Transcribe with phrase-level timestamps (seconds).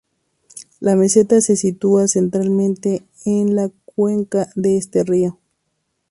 [0.79, 5.37] La meseta se sitúa centralmente en la cuenca de este río.